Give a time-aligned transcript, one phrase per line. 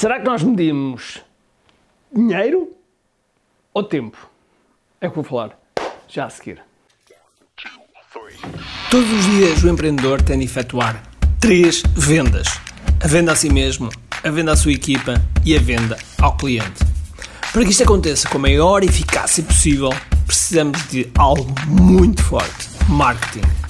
[0.00, 1.20] Será que nós medimos
[2.10, 2.72] dinheiro
[3.74, 4.16] ou tempo?
[4.98, 5.60] É o que vou falar
[6.08, 6.58] já a seguir.
[8.90, 11.02] Todos os dias o empreendedor tem de efetuar
[11.38, 12.46] três vendas:
[13.04, 13.90] a venda a si mesmo,
[14.24, 16.82] a venda à sua equipa e a venda ao cliente.
[17.52, 19.90] Para que isto aconteça com a maior eficácia possível,
[20.26, 23.69] precisamos de algo muito forte: marketing.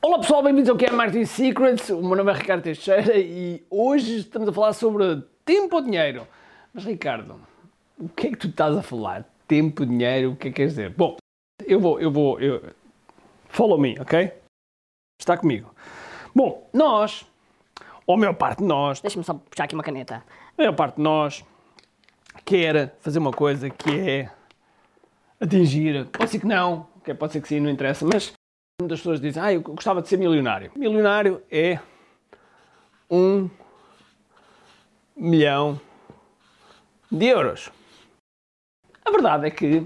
[0.00, 1.90] Olá pessoal, bem-vindos ao QI Marketing Secrets.
[1.90, 6.24] O meu nome é Ricardo Teixeira e hoje estamos a falar sobre tempo ou dinheiro.
[6.72, 7.40] Mas Ricardo,
[7.98, 9.28] o que é que tu estás a falar?
[9.48, 10.90] Tempo, dinheiro, o que é que queres dizer?
[10.90, 11.16] Bom,
[11.66, 12.62] eu vou, eu vou, eu...
[13.48, 14.32] follow me, ok?
[15.20, 15.74] Está comigo.
[16.32, 17.26] Bom, nós,
[18.06, 19.00] ou a maior parte de nós.
[19.00, 20.22] Deixa-me só puxar aqui uma caneta.
[20.56, 21.44] A maior parte de nós
[22.44, 24.30] quer fazer uma coisa que é
[25.40, 26.06] atingir.
[26.06, 26.86] Pode ser que não,
[27.18, 28.37] pode ser que sim, não interessa, mas
[28.80, 30.70] muitas pessoas dizem, ah, eu gostava de ser milionário.
[30.76, 31.80] Milionário é
[33.10, 33.50] um
[35.16, 35.80] milhão
[37.10, 37.72] de euros.
[39.04, 39.84] A verdade é que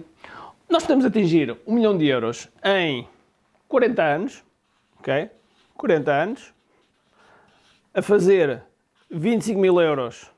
[0.68, 3.08] nós podemos atingir um milhão de euros em
[3.66, 4.44] 40 anos,
[4.98, 5.30] ok?
[5.74, 6.54] 40 anos,
[7.94, 8.62] a fazer
[9.10, 10.30] 25 mil euros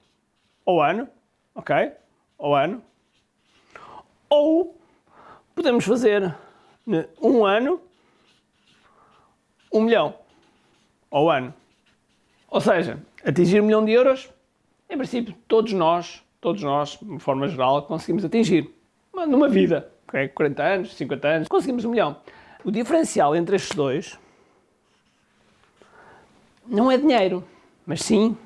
[0.64, 1.08] ao ano,
[1.56, 1.90] ok?
[2.38, 2.80] Ao ano.
[4.30, 4.78] Ou
[5.56, 6.32] podemos fazer
[7.20, 7.80] um ano,
[9.74, 10.14] um milhão
[11.10, 11.52] ao ano.
[12.48, 14.30] Ou seja, atingir um milhão de euros,
[14.88, 18.72] em princípio, todos nós, todos nós, de forma geral, conseguimos atingir.
[19.12, 20.28] Numa vida, ok?
[20.28, 22.16] 40 anos, 50 anos, conseguimos um milhão.
[22.64, 24.18] O diferencial entre estes dois
[26.66, 27.44] não é dinheiro,
[27.84, 28.36] mas sim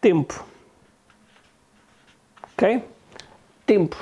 [0.00, 0.44] tempo.
[2.52, 2.84] Ok?
[3.66, 3.96] Tempo.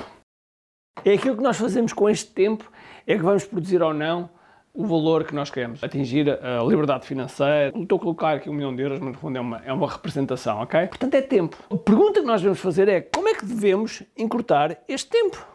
[1.03, 2.71] É aquilo que nós fazemos com este tempo,
[3.07, 4.29] é que vamos produzir ou não
[4.73, 5.83] o valor que nós queremos.
[5.83, 7.71] Atingir a liberdade financeira.
[7.73, 9.73] Não estou a colocar aqui um milhão de euros, mas no fundo é uma, é
[9.73, 10.87] uma representação, ok?
[10.87, 11.57] Portanto, é tempo.
[11.69, 15.45] A pergunta que nós devemos fazer é como é que devemos encurtar este tempo?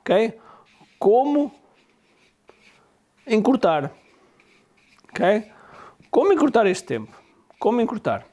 [0.00, 0.38] Ok?
[0.98, 1.52] Como
[3.26, 3.92] encurtar?
[5.10, 5.50] Ok?
[6.10, 7.16] Como encurtar este tempo?
[7.58, 8.26] Como encurtar?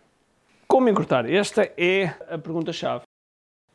[0.68, 1.29] Como encurtar?
[1.29, 3.03] Esta é a pergunta-chave.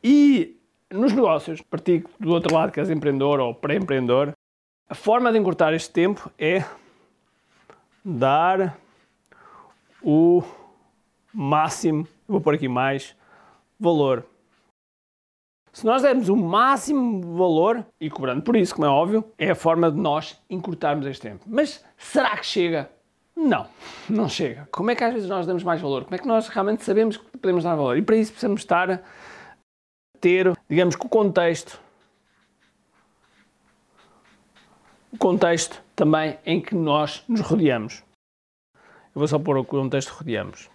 [0.03, 0.57] E
[0.91, 4.33] nos negócios, partindo do outro lado, que és empreendedor ou pré-empreendedor,
[4.89, 6.63] a forma de encurtar este tempo é
[8.03, 8.77] dar
[10.01, 10.41] o
[11.33, 13.15] máximo, vou pôr aqui mais,
[13.79, 14.25] valor.
[15.73, 19.55] Se nós dermos o máximo valor, e cobrando por isso, como é óbvio, é a
[19.55, 21.43] forma de nós encurtarmos este tempo.
[21.45, 22.89] Mas será que chega?
[23.35, 23.67] Não,
[24.09, 24.67] não chega.
[24.71, 26.05] Como é que às vezes nós damos mais valor?
[26.05, 27.97] Como é que nós realmente sabemos que podemos dar valor?
[27.97, 28.99] E para isso precisamos estar a
[30.19, 31.79] ter, digamos que o contexto,
[35.17, 38.03] o contexto também em que nós nos rodeamos.
[38.73, 40.69] Eu vou só pôr o contexto rodeamos.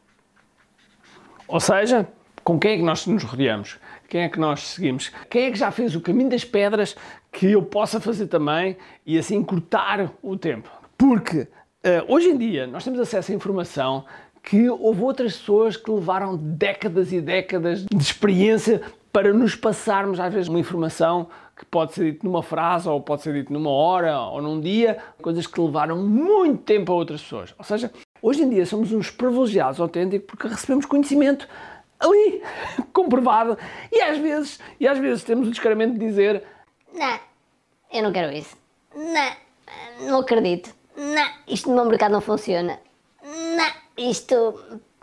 [1.46, 2.08] Ou seja,
[2.42, 3.78] com quem é que nós nos rodeamos?
[4.08, 5.12] Quem é que nós seguimos?
[5.30, 6.96] Quem é que já fez o caminho das pedras
[7.30, 8.76] que eu possa fazer também
[9.06, 10.68] e assim cortar o tempo?
[10.98, 11.48] Porque
[11.84, 14.04] Uh, hoje em dia, nós temos acesso à informação
[14.40, 18.80] que houve outras pessoas que levaram décadas e décadas de experiência
[19.12, 21.28] para nos passarmos, às vezes, uma informação
[21.64, 24.98] que pode ser dita numa frase, ou pode ser dita numa hora, ou num dia,
[25.20, 27.54] coisas que levaram muito tempo a outras pessoas.
[27.58, 27.90] Ou seja,
[28.20, 31.48] hoje em dia somos uns privilegiados autênticos porque recebemos conhecimento
[31.98, 32.42] ali,
[32.92, 33.56] comprovado,
[33.90, 36.42] e às vezes, e às vezes temos o descaramento de dizer
[36.92, 37.18] Não,
[37.92, 38.56] eu não quero isso.
[38.94, 42.78] Não, não acredito não, isto no meu mercado não funciona.
[43.22, 44.34] Não, isto.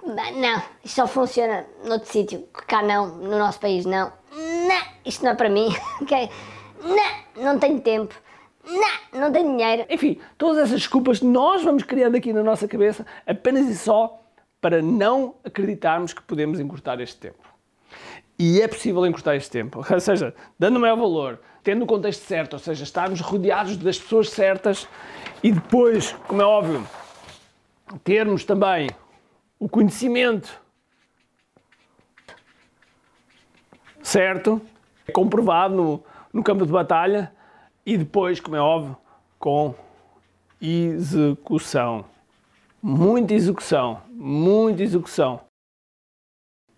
[0.04, 2.48] Não, isto só funciona noutro sítio.
[2.68, 4.12] Cá não, no nosso país não.
[4.80, 5.70] Não, isto não é para mim.
[6.02, 6.30] Okay?
[6.82, 8.16] Não, não tenho tempo.
[8.66, 9.86] Não, não tenho dinheiro.
[9.90, 14.22] Enfim, todas essas desculpas nós vamos criando aqui na nossa cabeça apenas e só
[14.62, 17.50] para não acreditarmos que podemos encurtar este tempo.
[18.38, 22.54] E é possível encurtar este tempo, ou seja, dando maior valor, tendo o contexto certo,
[22.54, 24.88] ou seja, estarmos rodeados das pessoas certas
[25.44, 26.88] e depois, como é óbvio,
[28.04, 28.90] termos também
[29.60, 30.62] o conhecimento
[34.10, 34.60] certo,
[35.14, 36.04] comprovado no,
[36.34, 37.32] no campo de batalha
[37.86, 38.98] e depois, como é óbvio,
[39.38, 39.76] com
[40.60, 42.06] execução.
[42.82, 45.42] Muita execução, muita execução.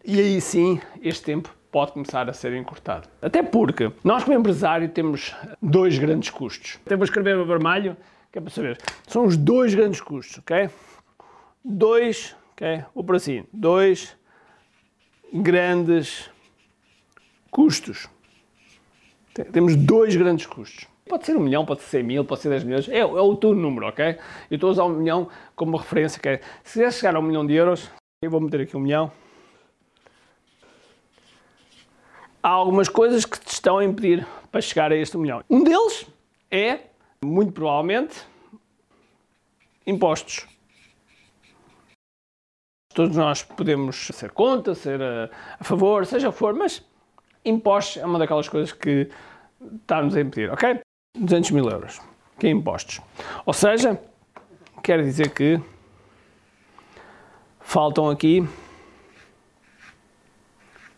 [0.04, 3.08] E aí sim, este tempo pode começar a ser encurtado.
[3.22, 6.80] Até porque nós, como empresário, temos dois grandes custos.
[6.86, 7.96] Até vou escrever a vermelho,
[8.32, 8.78] que é para saber.
[9.08, 10.70] São os dois grandes custos, ok?
[11.64, 12.84] Dois, ok?
[12.94, 13.46] Vou por assim.
[13.54, 14.18] Dois
[15.32, 16.31] grandes
[17.52, 18.10] custos.
[19.52, 20.88] Temos dois grandes custos.
[21.08, 22.90] Pode ser um milhão, pode ser 100 mil, pode ser 10 milhões.
[22.90, 24.18] É, é o teu número, ok?
[24.50, 26.20] Eu estou a usar um milhão como referência.
[26.20, 26.40] Okay?
[26.64, 29.12] Se quiser chegar a um milhão de euros, eu vou meter aqui um milhão.
[32.42, 35.44] Há algumas coisas que te estão a impedir para chegar a este milhão.
[35.50, 36.08] Um deles
[36.50, 36.80] é,
[37.24, 38.26] muito provavelmente,
[39.86, 40.48] impostos.
[42.94, 46.84] Todos nós podemos ser contra, ser a, a favor, seja o que for, mas
[47.44, 49.10] impostos é uma daquelas coisas que
[49.82, 50.80] está-nos a impedir, ok?
[51.18, 52.00] 200 mil euros,
[52.40, 53.02] que é impostos.
[53.46, 54.00] Ou seja,
[54.84, 55.60] quer dizer que
[57.60, 58.48] faltam aqui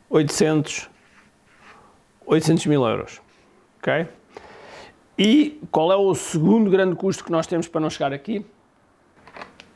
[0.10, 0.90] 800,
[2.26, 3.22] 800 mil euros,
[3.80, 4.08] ok?
[5.18, 8.46] E qual é o segundo grande custo que nós temos para não chegar aqui?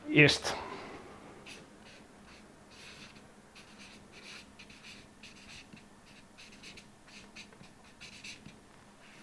[0.08, 0.54] Este.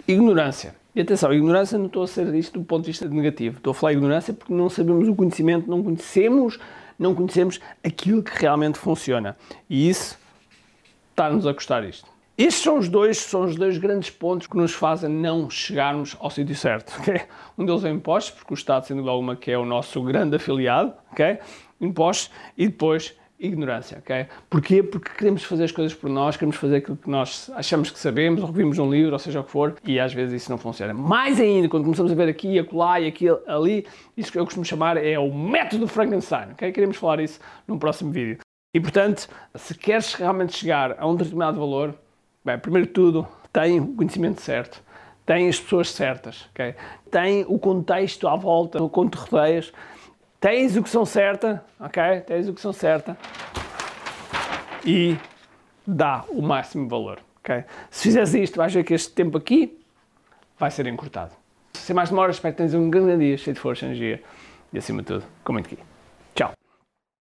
[0.07, 0.75] Ignorância.
[0.96, 3.57] E atenção, ignorância não estou a ser isto do ponto de vista negativo.
[3.57, 6.57] Estou a falar ignorância porque não sabemos o conhecimento, não conhecemos,
[6.98, 9.36] não conhecemos aquilo que realmente funciona.
[9.69, 10.18] E isso
[11.10, 12.07] está-nos a custar isto.
[12.38, 16.30] Estes são os dois, são os dois grandes pontos que nos fazem não chegarmos ao
[16.30, 16.94] sítio certo.
[17.00, 17.22] Okay?
[17.58, 20.94] Um deles é impostos, porque o Estado, sendo alguma, que é o nosso grande afiliado,
[21.12, 21.40] okay?
[21.80, 24.25] impostos, e depois ignorância, ok?
[24.50, 24.83] Porquê?
[24.83, 28.42] Porque queremos fazer as coisas por nós, queremos fazer aquilo que nós achamos que sabemos,
[28.42, 30.94] ou vimos um livro, ou seja o que for, e às vezes isso não funciona.
[30.94, 33.86] Mais ainda, quando começamos a ver aqui, acolá e aqui, ali,
[34.18, 36.71] isso que eu costumo chamar é o método Frankenstein, ok?
[36.71, 38.39] Queremos falar isso num próximo vídeo.
[38.74, 41.95] E portanto, se queres realmente chegar a um determinado valor,
[42.44, 44.83] bem, primeiro de tudo, tem o conhecimento certo,
[45.25, 46.75] tem as pessoas certas, ok?
[47.09, 49.71] Tem o contexto à volta, o quanto rodeias,
[50.45, 52.21] tens o que são certa, ok?
[52.21, 53.18] Tens o que são certa
[54.86, 55.18] e
[55.88, 57.63] dá o máximo valor, ok?
[57.89, 59.75] Se fizeres isto, vais ver que este tempo aqui
[60.59, 61.31] vai ser encurtado.
[61.74, 64.21] Sem mais demora, espero que tenhas um grande dia cheio de força, energia
[64.71, 65.94] e acima de tudo, comente aqui.